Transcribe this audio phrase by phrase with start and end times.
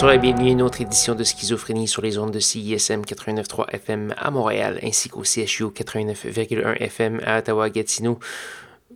[0.00, 3.68] Bonsoir et bienvenue à une autre édition de Schizophrénie sur les ondes de CISM 89.3
[3.68, 8.18] FM à Montréal ainsi qu'au CHU 89.1 FM à Ottawa-Gatineau.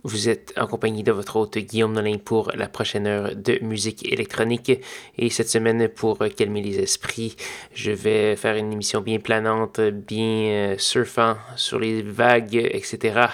[0.03, 4.11] Vous êtes en compagnie de votre hôte Guillaume Nolin pour la prochaine heure de musique
[4.11, 4.71] électronique.
[5.17, 7.35] Et cette semaine, pour calmer les esprits,
[7.73, 13.27] je vais faire une émission bien planante, bien euh, surfant sur les vagues, etc.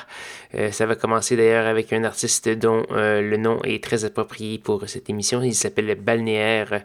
[0.56, 4.60] Euh, ça va commencer d'ailleurs avec un artiste dont euh, le nom est très approprié
[4.60, 5.42] pour cette émission.
[5.42, 6.84] Il s'appelle Balnéaire,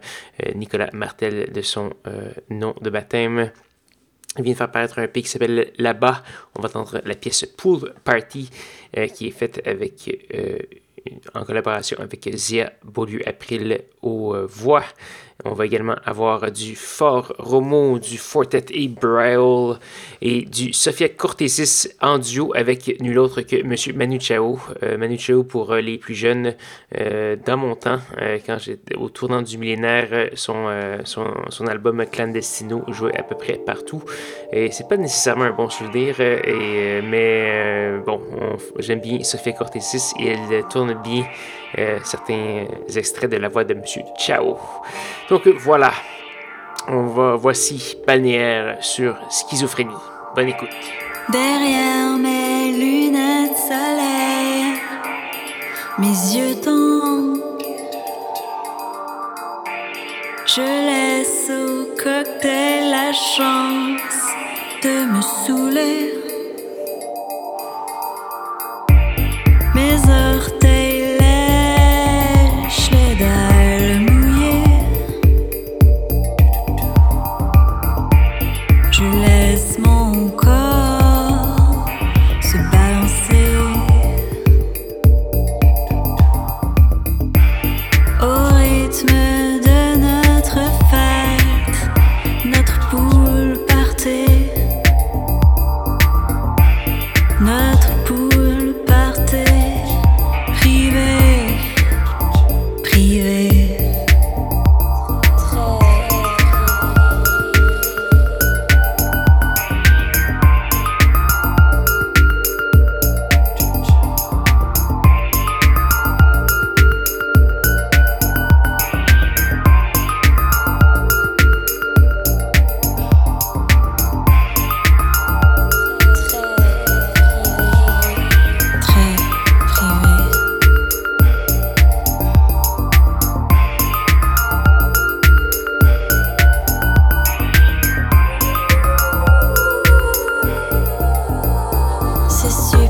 [0.55, 1.91] Nicolas Martel de son
[2.49, 3.51] nom de baptême.
[4.37, 6.23] Il vient de faire paraître un EP qui s'appelle Là-bas.
[6.55, 8.49] On va entendre la pièce Pool Party
[8.97, 10.59] euh, qui est faite avec, euh,
[11.33, 14.83] en collaboration avec Zia Beaulieu-April aux euh, voix.
[15.45, 19.77] On va également avoir du Fort Romo, du Fortet et Braille
[20.19, 23.75] et du Sophia Cortésis en duo avec nul autre que M.
[23.95, 24.59] Manu Chao.
[24.81, 26.55] Euh, Manu Chao pour euh, les plus jeunes
[26.99, 27.99] euh, dans mon temps,
[28.47, 30.65] quand j'étais au tournant du millénaire, son,
[31.67, 34.01] album Clandestino jouait à peu près partout.
[34.51, 38.21] Et c'est pas nécessairement un bon souvenir, et, mais bon,
[38.79, 41.25] j'aime bien Sophia Cortésis et elle tourne bien
[42.03, 42.65] certains
[42.95, 43.83] extraits de la voix de M.
[44.17, 44.57] Chao.
[45.29, 45.91] Donc voilà,
[46.87, 49.91] on va, voici Balnéaire sur schizophrénie.
[50.35, 50.69] Bonne écoute.
[51.29, 54.79] Derrière mes lunettes soleil,
[55.97, 57.43] mes yeux tombent.
[60.45, 64.31] Je laisse au cocktail la chance
[64.81, 66.16] de me saouler.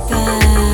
[0.10, 0.67] back.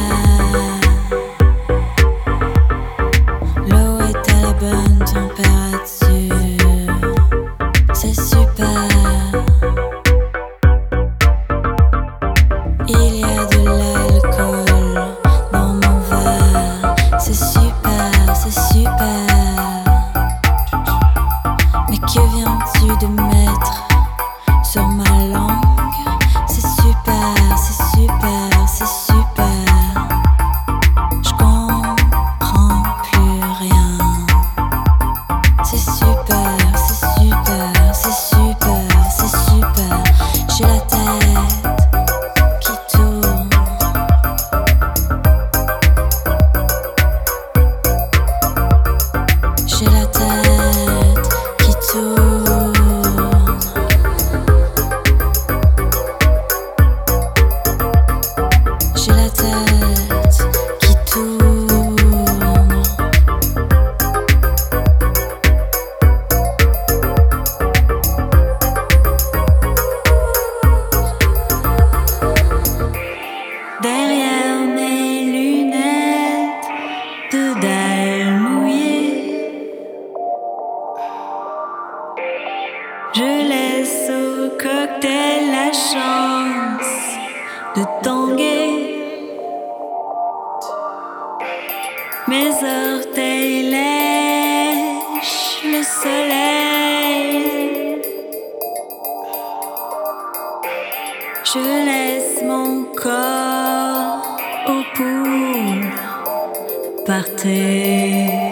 [107.13, 108.43] Par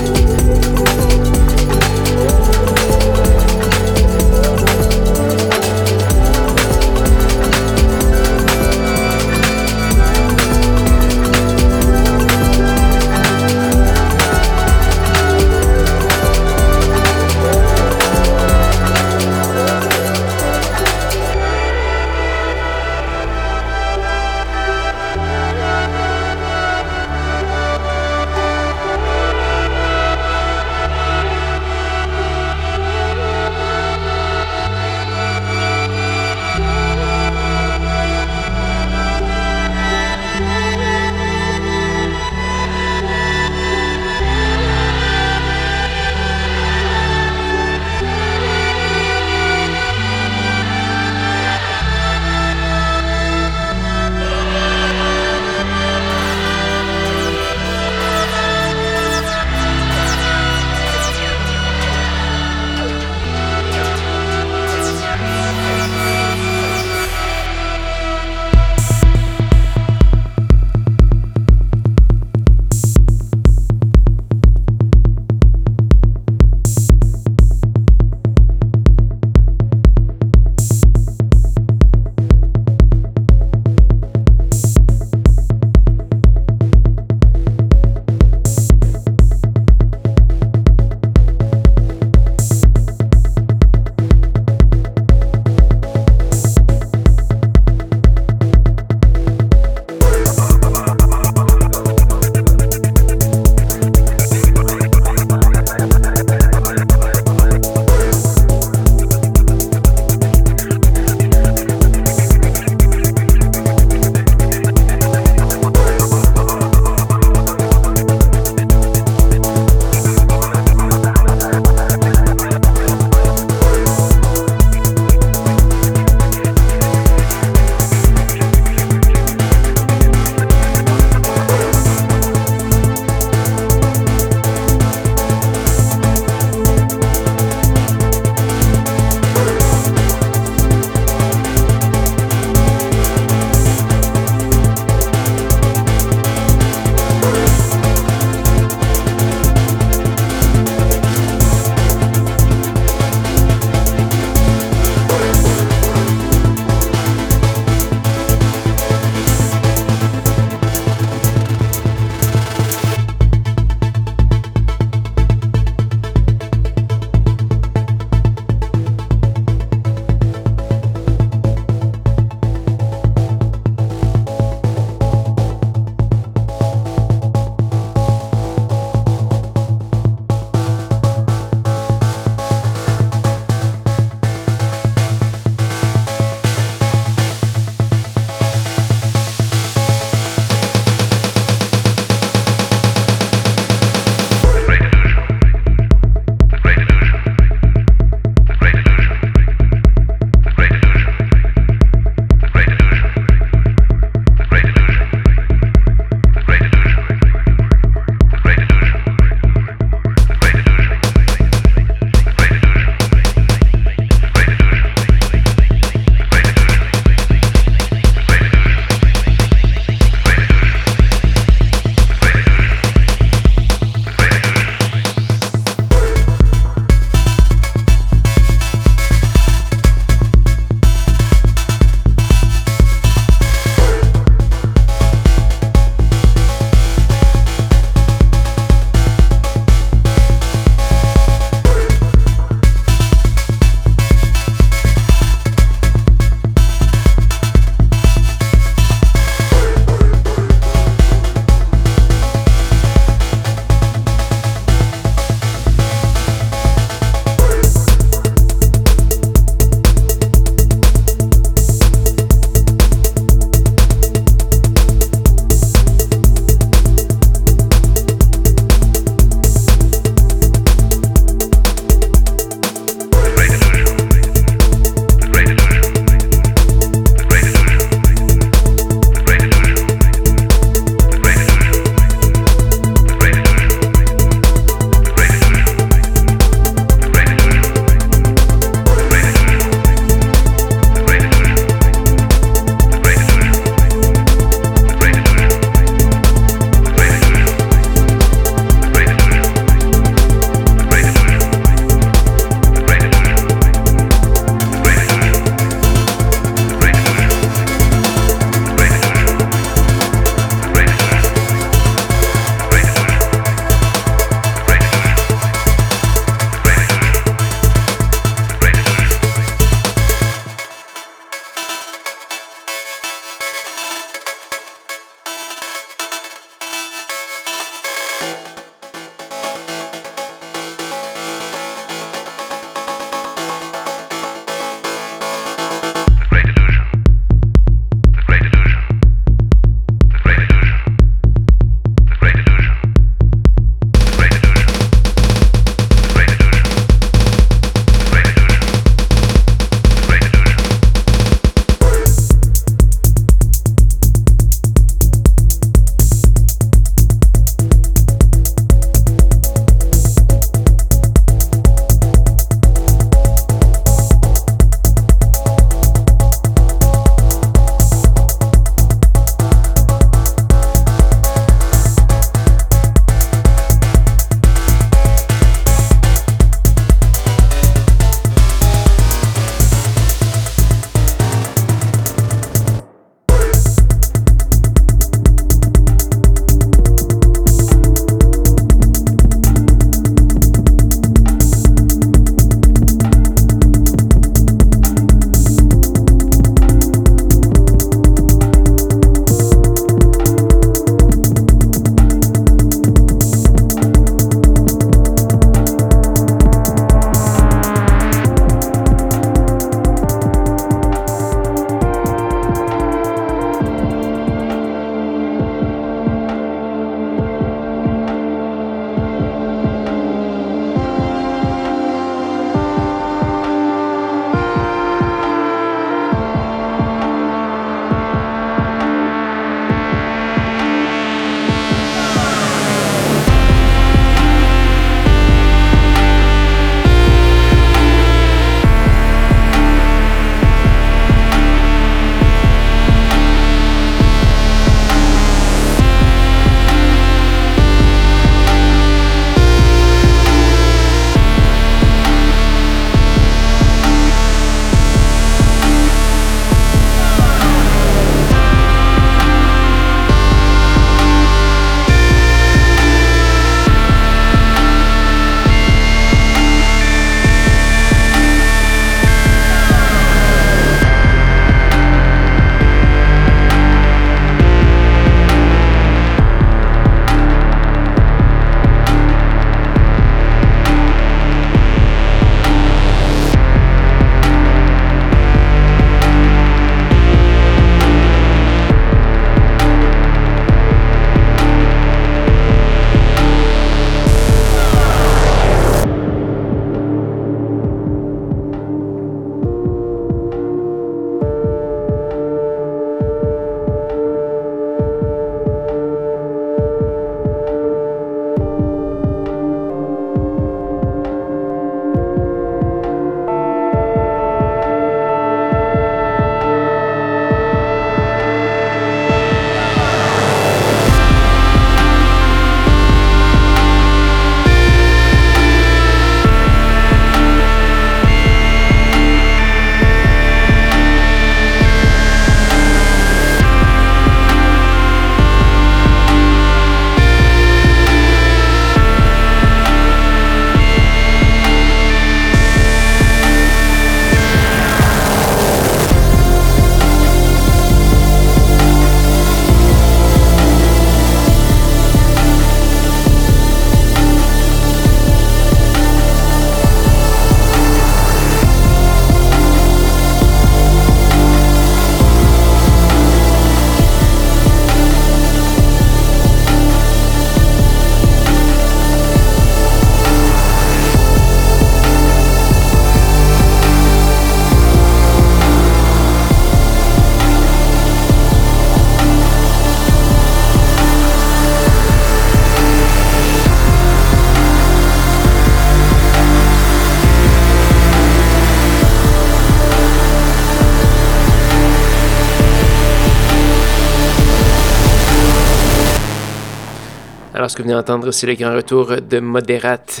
[597.52, 600.00] ce que vous venez d'entendre, c'est le grand retour de Moderate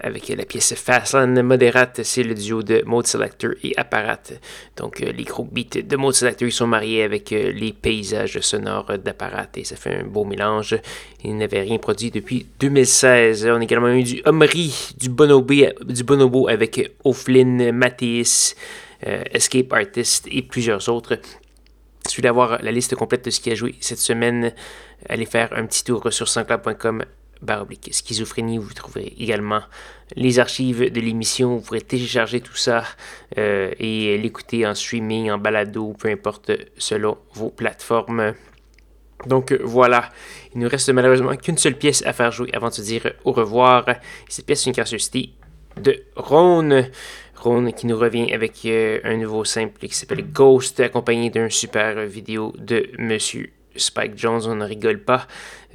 [0.00, 1.38] avec la pièce Fastland.
[1.42, 4.22] Moderate, c'est le duo de Mode Selector et Apparat.
[4.78, 8.40] Donc, euh, les gros beats de Mode Selector, ils sont mariés avec euh, les paysages
[8.40, 10.74] sonores d'Apparat et ça fait un beau mélange.
[11.22, 13.46] Ils n'avaient rien produit depuis 2016.
[13.46, 18.56] On a également eu du Omri, du Bonobo, du Bonobo avec O'Flynn, Matisse,
[19.06, 21.18] euh, Escape Artist et plusieurs autres.
[22.06, 24.54] Si vous voulez avoir la liste complète de ce qui a joué cette semaine,
[25.08, 27.04] allez faire un petit tour sur sanscloud.com
[27.42, 28.58] baroblique schizophrénie.
[28.58, 29.60] Vous trouverez également
[30.14, 31.56] les archives de l'émission.
[31.56, 32.84] Vous pourrez télécharger tout ça
[33.38, 38.34] euh, et l'écouter en streaming, en balado, peu importe selon vos plateformes.
[39.26, 40.10] Donc voilà,
[40.54, 43.32] il nous reste malheureusement qu'une seule pièce à faire jouer avant de se dire au
[43.32, 43.86] revoir.
[44.28, 45.30] Cette pièce est une curiosité
[45.80, 46.90] de Rhône.
[47.34, 52.06] Rhône qui nous revient avec euh, un nouveau simple qui s'appelle Ghost, accompagné d'un super
[52.06, 54.42] vidéo de Monsieur Spike Jones.
[54.46, 55.26] On ne rigole pas.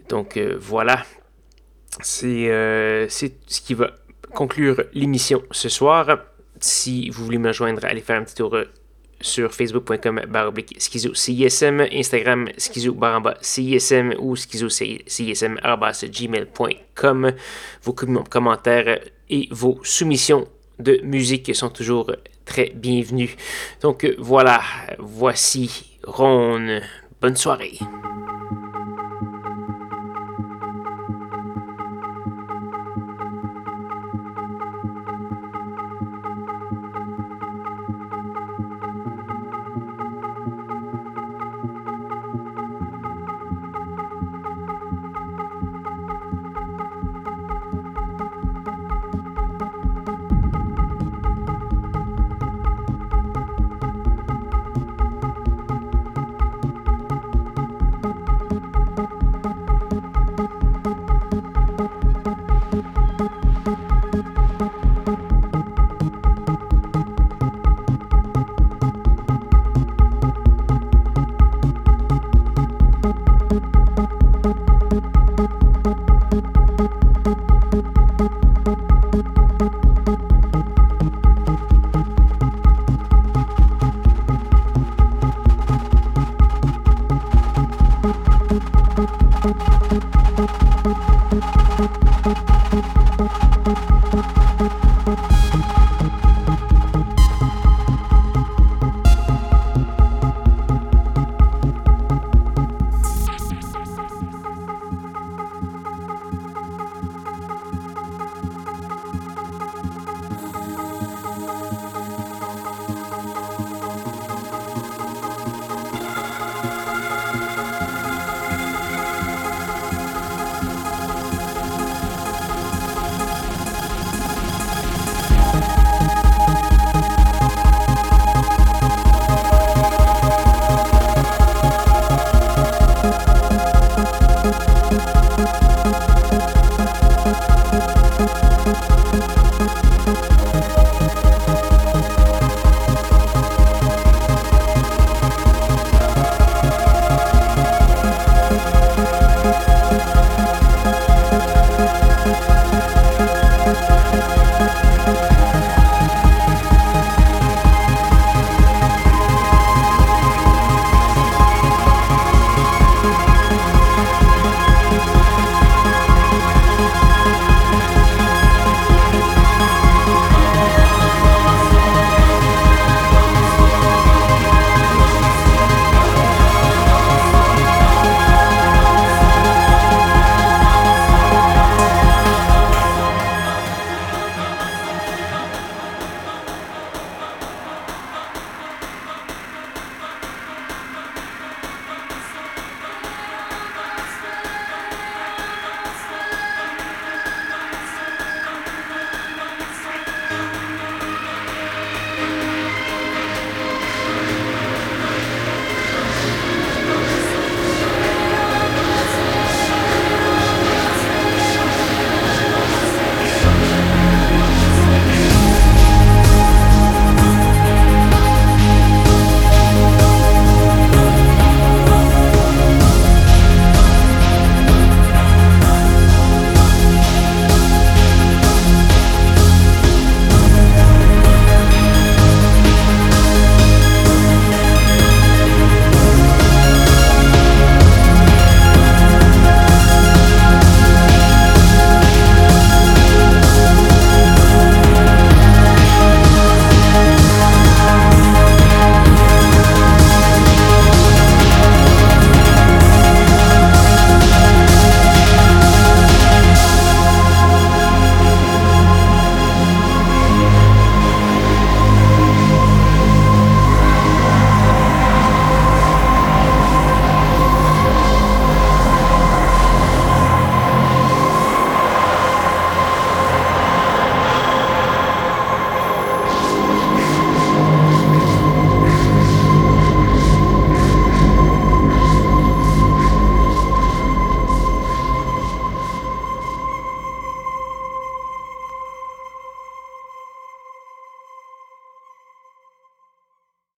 [0.09, 1.05] Donc euh, voilà,
[2.23, 3.91] euh, c'est ce qui va
[4.33, 6.19] conclure l'émission ce soir.
[6.59, 8.55] Si vous voulez me joindre, allez faire un petit tour
[9.19, 15.59] sur facebook.com baroblique schizo CISM, Instagram schizo baramba CISM ou schizo CISM
[16.11, 17.31] gmail.com.
[17.83, 18.99] Vos commentaires
[19.29, 20.47] et vos soumissions
[20.79, 22.11] de musique sont toujours
[22.45, 23.35] très bienvenus.
[23.81, 24.61] Donc voilà,
[24.99, 26.81] voici Ron.
[27.22, 27.78] Bonne soirée.